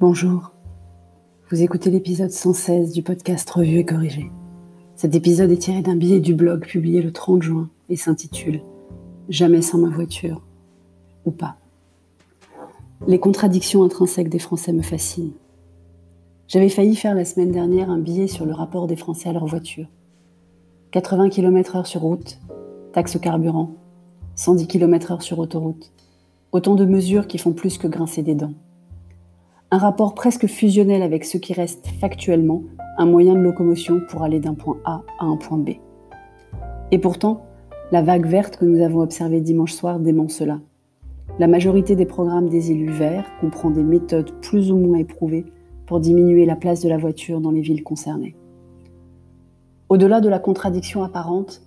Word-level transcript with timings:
Bonjour, 0.00 0.52
vous 1.50 1.62
écoutez 1.62 1.90
l'épisode 1.90 2.30
116 2.30 2.94
du 2.94 3.02
podcast 3.02 3.50
Revue 3.50 3.80
et 3.80 3.84
Corrigé. 3.84 4.30
Cet 4.96 5.14
épisode 5.14 5.50
est 5.50 5.58
tiré 5.58 5.82
d'un 5.82 5.94
billet 5.94 6.20
du 6.20 6.34
blog 6.34 6.64
publié 6.64 7.02
le 7.02 7.12
30 7.12 7.42
juin 7.42 7.68
et 7.90 7.96
s'intitule 7.96 8.62
Jamais 9.28 9.60
sans 9.60 9.76
ma 9.76 9.90
voiture, 9.90 10.40
ou 11.26 11.30
pas. 11.32 11.58
Les 13.08 13.20
contradictions 13.20 13.84
intrinsèques 13.84 14.30
des 14.30 14.38
Français 14.38 14.72
me 14.72 14.80
fascinent. 14.80 15.34
J'avais 16.48 16.70
failli 16.70 16.96
faire 16.96 17.14
la 17.14 17.26
semaine 17.26 17.52
dernière 17.52 17.90
un 17.90 17.98
billet 17.98 18.26
sur 18.26 18.46
le 18.46 18.54
rapport 18.54 18.86
des 18.86 18.96
Français 18.96 19.28
à 19.28 19.34
leur 19.34 19.44
voiture. 19.44 19.88
80 20.92 21.28
km/h 21.28 21.84
sur 21.84 22.00
route, 22.00 22.40
taxe 22.94 23.18
carburant, 23.18 23.74
110 24.36 24.66
km/h 24.66 25.20
sur 25.20 25.38
autoroute. 25.40 25.92
Autant 26.52 26.74
de 26.74 26.86
mesures 26.86 27.26
qui 27.26 27.36
font 27.36 27.52
plus 27.52 27.76
que 27.76 27.86
grincer 27.86 28.22
des 28.22 28.34
dents 28.34 28.54
un 29.72 29.78
rapport 29.78 30.14
presque 30.14 30.46
fusionnel 30.48 31.02
avec 31.02 31.24
ce 31.24 31.38
qui 31.38 31.52
reste 31.52 31.86
factuellement 32.00 32.62
un 32.98 33.06
moyen 33.06 33.34
de 33.34 33.40
locomotion 33.40 34.00
pour 34.08 34.24
aller 34.24 34.40
d'un 34.40 34.54
point 34.54 34.78
A 34.84 35.02
à 35.20 35.24
un 35.24 35.36
point 35.36 35.58
B. 35.58 35.70
Et 36.90 36.98
pourtant, 36.98 37.46
la 37.92 38.02
vague 38.02 38.26
verte 38.26 38.56
que 38.56 38.64
nous 38.64 38.82
avons 38.82 39.00
observée 39.00 39.40
dimanche 39.40 39.72
soir 39.72 40.00
dément 40.00 40.28
cela. 40.28 40.60
La 41.38 41.46
majorité 41.46 41.94
des 41.94 42.04
programmes 42.04 42.48
des 42.48 42.72
élus 42.72 42.90
verts 42.90 43.30
comprend 43.40 43.70
des 43.70 43.84
méthodes 43.84 44.32
plus 44.40 44.72
ou 44.72 44.76
moins 44.76 44.98
éprouvées 44.98 45.46
pour 45.86 46.00
diminuer 46.00 46.46
la 46.46 46.56
place 46.56 46.80
de 46.80 46.88
la 46.88 46.98
voiture 46.98 47.40
dans 47.40 47.52
les 47.52 47.60
villes 47.60 47.84
concernées. 47.84 48.34
Au-delà 49.88 50.20
de 50.20 50.28
la 50.28 50.40
contradiction 50.40 51.04
apparente, 51.04 51.62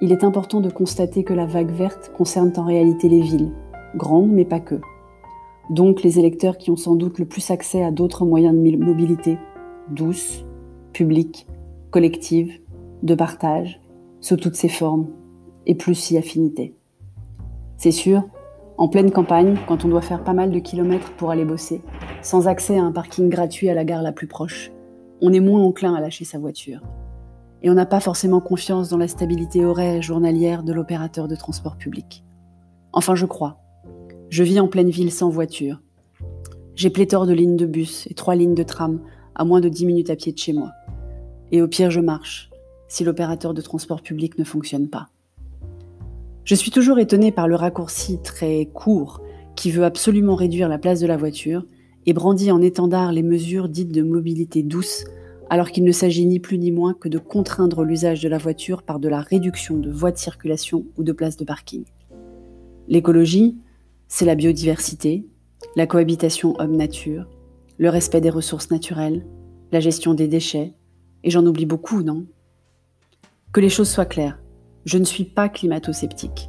il 0.00 0.12
est 0.12 0.22
important 0.22 0.60
de 0.60 0.70
constater 0.70 1.24
que 1.24 1.34
la 1.34 1.46
vague 1.46 1.72
verte 1.72 2.12
concerne 2.16 2.52
en 2.56 2.64
réalité 2.64 3.08
les 3.08 3.20
villes, 3.20 3.50
grandes 3.96 4.30
mais 4.30 4.44
pas 4.44 4.60
que 4.60 4.80
donc 5.70 6.02
les 6.02 6.18
électeurs 6.18 6.58
qui 6.58 6.70
ont 6.70 6.76
sans 6.76 6.94
doute 6.94 7.18
le 7.18 7.26
plus 7.26 7.50
accès 7.50 7.82
à 7.82 7.90
d'autres 7.90 8.24
moyens 8.24 8.54
de 8.54 8.76
mobilité, 8.76 9.38
douces, 9.90 10.44
publiques, 10.92 11.46
collectives, 11.90 12.60
de 13.02 13.14
partage, 13.14 13.80
sous 14.20 14.36
toutes 14.36 14.56
ses 14.56 14.68
formes, 14.68 15.08
et 15.66 15.74
plus 15.74 15.94
si 15.94 16.16
affinité. 16.16 16.74
C'est 17.76 17.92
sûr, 17.92 18.22
en 18.78 18.88
pleine 18.88 19.10
campagne, 19.10 19.56
quand 19.66 19.84
on 19.84 19.88
doit 19.88 20.00
faire 20.00 20.24
pas 20.24 20.32
mal 20.32 20.50
de 20.50 20.58
kilomètres 20.58 21.12
pour 21.16 21.30
aller 21.30 21.44
bosser, 21.44 21.82
sans 22.22 22.48
accès 22.48 22.78
à 22.78 22.82
un 22.82 22.92
parking 22.92 23.28
gratuit 23.28 23.68
à 23.68 23.74
la 23.74 23.84
gare 23.84 24.02
la 24.02 24.12
plus 24.12 24.26
proche, 24.26 24.72
on 25.20 25.32
est 25.32 25.40
moins 25.40 25.62
enclin 25.62 25.94
à 25.94 26.00
lâcher 26.00 26.24
sa 26.24 26.38
voiture. 26.38 26.80
Et 27.62 27.70
on 27.70 27.74
n'a 27.74 27.86
pas 27.86 28.00
forcément 28.00 28.40
confiance 28.40 28.88
dans 28.88 28.96
la 28.96 29.08
stabilité 29.08 29.64
horaire 29.64 29.96
et 29.96 30.02
journalière 30.02 30.62
de 30.62 30.72
l'opérateur 30.72 31.28
de 31.28 31.34
transport 31.34 31.76
public. 31.76 32.24
Enfin, 32.92 33.14
je 33.14 33.26
crois, 33.26 33.58
je 34.30 34.42
vis 34.42 34.60
en 34.60 34.68
pleine 34.68 34.90
ville 34.90 35.12
sans 35.12 35.30
voiture. 35.30 35.80
J'ai 36.74 36.90
pléthore 36.90 37.26
de 37.26 37.32
lignes 37.32 37.56
de 37.56 37.66
bus 37.66 38.06
et 38.10 38.14
trois 38.14 38.34
lignes 38.34 38.54
de 38.54 38.62
tram 38.62 39.00
à 39.34 39.44
moins 39.44 39.60
de 39.60 39.68
10 39.68 39.86
minutes 39.86 40.10
à 40.10 40.16
pied 40.16 40.32
de 40.32 40.38
chez 40.38 40.52
moi. 40.52 40.70
Et 41.50 41.62
au 41.62 41.68
pire, 41.68 41.90
je 41.90 42.00
marche, 42.00 42.50
si 42.88 43.04
l'opérateur 43.04 43.54
de 43.54 43.62
transport 43.62 44.02
public 44.02 44.38
ne 44.38 44.44
fonctionne 44.44 44.88
pas. 44.88 45.08
Je 46.44 46.54
suis 46.54 46.70
toujours 46.70 46.98
étonnée 46.98 47.32
par 47.32 47.48
le 47.48 47.54
raccourci 47.54 48.18
très 48.22 48.66
court 48.66 49.22
qui 49.56 49.70
veut 49.70 49.84
absolument 49.84 50.34
réduire 50.34 50.68
la 50.68 50.78
place 50.78 51.00
de 51.00 51.06
la 51.06 51.16
voiture 51.16 51.64
et 52.06 52.12
brandit 52.12 52.50
en 52.50 52.62
étendard 52.62 53.12
les 53.12 53.22
mesures 53.22 53.68
dites 53.68 53.92
de 53.92 54.02
mobilité 54.02 54.62
douce, 54.62 55.04
alors 55.50 55.70
qu'il 55.70 55.84
ne 55.84 55.92
s'agit 55.92 56.26
ni 56.26 56.38
plus 56.38 56.58
ni 56.58 56.70
moins 56.70 56.94
que 56.94 57.08
de 57.08 57.18
contraindre 57.18 57.82
l'usage 57.82 58.22
de 58.22 58.28
la 58.28 58.38
voiture 58.38 58.82
par 58.82 58.98
de 58.98 59.08
la 59.08 59.20
réduction 59.20 59.78
de 59.78 59.90
voies 59.90 60.12
de 60.12 60.18
circulation 60.18 60.84
ou 60.96 61.02
de 61.02 61.12
places 61.12 61.36
de 61.36 61.44
parking. 61.44 61.84
L'écologie, 62.88 63.56
c'est 64.08 64.24
la 64.24 64.34
biodiversité, 64.34 65.26
la 65.76 65.86
cohabitation 65.86 66.54
homme-nature, 66.58 67.28
le 67.76 67.90
respect 67.90 68.20
des 68.20 68.30
ressources 68.30 68.70
naturelles, 68.70 69.26
la 69.70 69.80
gestion 69.80 70.14
des 70.14 70.28
déchets, 70.28 70.74
et 71.24 71.30
j'en 71.30 71.46
oublie 71.46 71.66
beaucoup, 71.66 72.02
non? 72.02 72.26
Que 73.52 73.60
les 73.60 73.68
choses 73.68 73.90
soient 73.90 74.06
claires, 74.06 74.42
je 74.84 74.98
ne 74.98 75.04
suis 75.04 75.24
pas 75.24 75.48
climato-sceptique. 75.48 76.48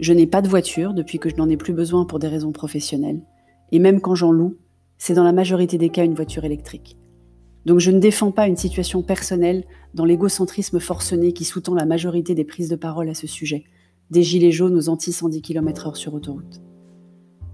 Je 0.00 0.12
n'ai 0.12 0.26
pas 0.26 0.42
de 0.42 0.48
voiture 0.48 0.94
depuis 0.94 1.18
que 1.18 1.28
je 1.28 1.36
n'en 1.36 1.48
ai 1.48 1.56
plus 1.56 1.72
besoin 1.72 2.04
pour 2.04 2.18
des 2.18 2.28
raisons 2.28 2.52
professionnelles, 2.52 3.22
et 3.70 3.78
même 3.78 4.00
quand 4.00 4.14
j'en 4.14 4.32
loue, 4.32 4.56
c'est 4.98 5.14
dans 5.14 5.24
la 5.24 5.32
majorité 5.32 5.78
des 5.78 5.90
cas 5.90 6.04
une 6.04 6.14
voiture 6.14 6.44
électrique. 6.44 6.96
Donc 7.66 7.80
je 7.80 7.90
ne 7.90 7.98
défends 7.98 8.32
pas 8.32 8.48
une 8.48 8.56
situation 8.56 9.02
personnelle 9.02 9.64
dans 9.94 10.04
l'égocentrisme 10.04 10.80
forcené 10.80 11.32
qui 11.32 11.44
sous-tend 11.44 11.74
la 11.74 11.86
majorité 11.86 12.34
des 12.34 12.44
prises 12.44 12.68
de 12.68 12.76
parole 12.76 13.08
à 13.08 13.14
ce 13.14 13.26
sujet, 13.26 13.64
des 14.10 14.22
gilets 14.22 14.52
jaunes 14.52 14.76
aux 14.76 14.88
anti-110 14.88 15.40
km/h 15.40 15.94
sur 15.94 16.14
autoroute. 16.14 16.63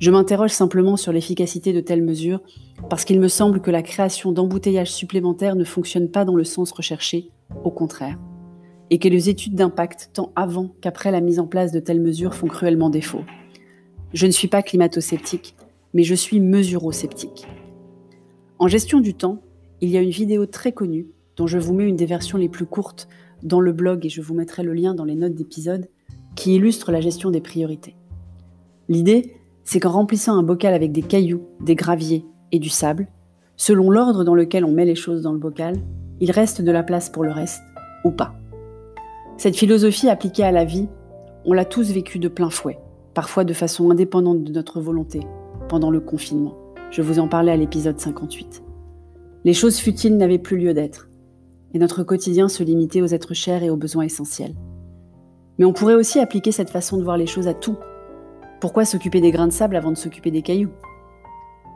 Je 0.01 0.11
m'interroge 0.11 0.53
simplement 0.53 0.97
sur 0.97 1.13
l'efficacité 1.13 1.75
de 1.75 1.81
telles 1.81 2.03
mesures 2.03 2.41
parce 2.89 3.05
qu'il 3.05 3.21
me 3.21 3.29
semble 3.29 3.61
que 3.61 3.71
la 3.71 3.83
création 3.83 4.33
d'embouteillages 4.33 4.91
supplémentaires 4.91 5.57
ne 5.57 5.65
fonctionne 5.65 6.11
pas 6.11 6.25
dans 6.25 6.37
le 6.37 6.45
sens 6.45 6.73
recherché, 6.73 7.31
au 7.65 7.71
contraire, 7.71 8.19
et 8.89 8.99
que 8.99 9.09
les 9.09 9.29
études 9.29 9.55
d'impact, 9.55 10.11
tant 10.15 10.33
avant 10.37 10.71
qu'après 10.81 11.11
la 11.11 11.21
mise 11.21 11.39
en 11.39 11.47
place 11.47 11.71
de 11.71 11.81
telles 11.81 12.01
mesures, 12.01 12.35
font 12.35 12.47
cruellement 12.47 12.89
défaut. 12.89 13.25
Je 14.15 14.27
ne 14.27 14.33
suis 14.33 14.49
pas 14.49 14.63
climato-sceptique, 14.63 15.55
mais 15.93 16.03
je 16.03 16.15
suis 16.15 16.41
mesuro-sceptique. 16.41 17.47
En 18.59 18.69
gestion 18.69 19.01
du 19.01 19.13
temps, 19.13 19.43
il 19.83 19.91
y 19.91 19.99
a 19.99 20.01
une 20.01 20.09
vidéo 20.09 20.47
très 20.47 20.73
connue, 20.73 21.09
dont 21.37 21.47
je 21.47 21.59
vous 21.59 21.75
mets 21.75 21.87
une 21.87 21.97
des 21.97 22.07
versions 22.07 22.39
les 22.39 22.49
plus 22.49 22.67
courtes 22.67 23.07
dans 23.43 23.61
le 23.61 23.73
blog 23.73 24.07
et 24.07 24.09
je 24.09 24.23
vous 24.23 24.35
mettrai 24.35 24.63
le 24.63 24.73
lien 24.73 24.95
dans 24.95 25.05
les 25.05 25.15
notes 25.15 25.35
d'épisode, 25.35 25.91
qui 26.37 26.55
illustre 26.55 26.91
la 26.91 27.03
gestion 27.03 27.31
des 27.31 27.43
priorités. 27.43 27.97
L'idée, 28.89 29.35
c'est 29.65 29.81
qu'en 29.81 29.91
remplissant 29.91 30.37
un 30.37 30.43
bocal 30.43 30.75
avec 30.75 30.93
des 30.93 31.03
cailloux, 31.03 31.43
des 31.61 31.75
graviers 31.75 32.25
et 32.53 32.59
du 32.59 32.69
sable, 32.69 33.09
selon 33.57 33.91
l'ordre 33.91 34.25
dans 34.25 34.35
lequel 34.35 34.65
on 34.65 34.73
met 34.73 34.85
les 34.85 34.95
choses 34.95 35.23
dans 35.23 35.33
le 35.33 35.39
bocal, 35.39 35.77
il 36.21 36.31
reste 36.31 36.63
de 36.63 36.71
la 36.71 36.83
place 36.83 37.11
pour 37.11 37.25
le 37.25 37.31
reste, 37.31 37.63
ou 38.05 38.11
pas. 38.11 38.35
Cette 39.37 39.57
philosophie 39.57 40.09
appliquée 40.09 40.45
à 40.45 40.53
la 40.53 40.65
vie, 40.65 40.89
on 41.45 41.53
l'a 41.53 41.65
tous 41.65 41.93
vécue 41.93 42.19
de 42.19 42.29
plein 42.29 42.51
fouet, 42.51 42.79
parfois 43.15 43.45
de 43.45 43.55
façon 43.55 43.91
indépendante 43.91 44.45
de 44.45 44.53
notre 44.53 44.81
volonté, 44.81 45.21
pendant 45.69 45.91
le 45.91 46.01
confinement. 46.01 46.55
Je 46.91 47.03
vous 47.03 47.19
en 47.19 47.29
parlais 47.29 47.53
à 47.53 47.57
l'épisode 47.57 47.99
58. 47.99 48.63
Les 49.45 49.55
choses 49.55 49.79
futiles 49.79 50.17
n'avaient 50.17 50.39
plus 50.39 50.59
lieu 50.59 50.75
d'être, 50.75 51.09
et 51.73 51.79
notre 51.79 52.03
quotidien 52.03 52.49
se 52.49 52.63
limitait 52.63 53.01
aux 53.01 53.07
êtres 53.07 53.35
chers 53.35 53.63
et 53.63 53.71
aux 53.71 53.77
besoins 53.77 54.05
essentiels. 54.05 54.55
Mais 55.59 55.65
on 55.65 55.73
pourrait 55.73 55.95
aussi 55.95 56.19
appliquer 56.19 56.53
cette 56.53 56.71
façon 56.71 56.99
de 56.99 57.05
voir 57.05 57.17
les 57.17 57.27
choses 57.27 57.49
à 57.49 57.55
tout, 57.55 57.77
pourquoi 58.61 58.85
s'occuper 58.85 59.23
des 59.23 59.31
grains 59.31 59.49
de 59.49 59.53
sable 59.53 59.75
avant 59.75 59.91
de 59.91 59.97
s'occuper 59.97 60.31
des 60.31 60.43
cailloux? 60.43 60.73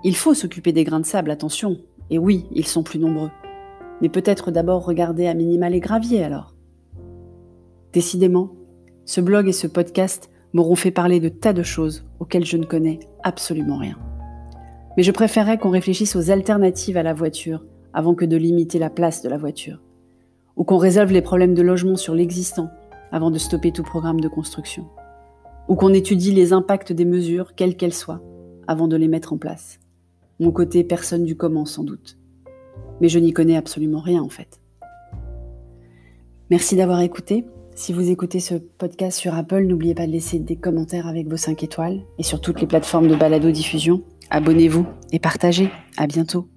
Il 0.04 0.14
faut 0.14 0.34
s'occuper 0.34 0.72
des 0.72 0.84
grains 0.84 1.00
de 1.00 1.06
sable, 1.06 1.30
attention, 1.30 1.78
et 2.10 2.18
oui, 2.18 2.46
ils 2.52 2.66
sont 2.66 2.82
plus 2.82 2.98
nombreux. 2.98 3.30
Mais 4.02 4.10
peut-être 4.10 4.50
d'abord 4.50 4.84
regarder 4.84 5.26
à 5.26 5.32
minima 5.32 5.70
les 5.70 5.80
graviers 5.80 6.22
alors. 6.22 6.54
Décidément, 7.94 8.50
ce 9.06 9.22
blog 9.22 9.48
et 9.48 9.52
ce 9.52 9.66
podcast 9.66 10.30
m'auront 10.52 10.74
fait 10.74 10.90
parler 10.90 11.20
de 11.20 11.30
tas 11.30 11.54
de 11.54 11.62
choses 11.62 12.04
auxquelles 12.20 12.44
je 12.44 12.58
ne 12.58 12.66
connais 12.66 13.00
absolument 13.22 13.78
rien. 13.78 13.96
Mais 14.96 15.02
je 15.02 15.10
préférerais 15.10 15.58
qu'on 15.58 15.70
réfléchisse 15.70 16.16
aux 16.16 16.30
alternatives 16.30 16.98
à 16.98 17.02
la 17.02 17.14
voiture 17.14 17.64
avant 17.94 18.14
que 18.14 18.26
de 18.26 18.36
limiter 18.36 18.78
la 18.78 18.90
place 18.90 19.22
de 19.22 19.30
la 19.30 19.38
voiture. 19.38 19.80
Ou 20.56 20.64
qu'on 20.64 20.76
résolve 20.76 21.12
les 21.12 21.22
problèmes 21.22 21.54
de 21.54 21.62
logement 21.62 21.96
sur 21.96 22.14
l'existant 22.14 22.68
avant 23.10 23.30
de 23.30 23.38
stopper 23.38 23.72
tout 23.72 23.82
programme 23.82 24.20
de 24.20 24.28
construction 24.28 24.86
ou 25.68 25.76
qu'on 25.76 25.92
étudie 25.92 26.32
les 26.32 26.52
impacts 26.52 26.92
des 26.92 27.04
mesures, 27.04 27.54
quelles 27.54 27.76
qu'elles 27.76 27.94
soient, 27.94 28.22
avant 28.66 28.88
de 28.88 28.96
les 28.96 29.08
mettre 29.08 29.32
en 29.32 29.38
place. 29.38 29.80
Mon 30.40 30.50
côté 30.50 30.84
personne 30.84 31.24
du 31.24 31.36
comment 31.36 31.64
sans 31.64 31.84
doute. 31.84 32.18
Mais 33.00 33.08
je 33.08 33.18
n'y 33.18 33.32
connais 33.32 33.56
absolument 33.56 34.00
rien 34.00 34.22
en 34.22 34.28
fait. 34.28 34.60
Merci 36.50 36.76
d'avoir 36.76 37.00
écouté. 37.00 37.44
Si 37.74 37.92
vous 37.92 38.10
écoutez 38.10 38.38
ce 38.38 38.54
podcast 38.54 39.18
sur 39.18 39.34
Apple, 39.34 39.64
n'oubliez 39.64 39.94
pas 39.94 40.06
de 40.06 40.12
laisser 40.12 40.38
des 40.38 40.56
commentaires 40.56 41.08
avec 41.08 41.28
vos 41.28 41.36
5 41.36 41.62
étoiles 41.64 42.02
et 42.18 42.22
sur 42.22 42.40
toutes 42.40 42.60
les 42.60 42.68
plateformes 42.68 43.08
de 43.08 43.16
balado-diffusion. 43.16 44.02
Abonnez-vous 44.30 44.86
et 45.10 45.18
partagez. 45.18 45.70
À 45.96 46.06
bientôt. 46.06 46.53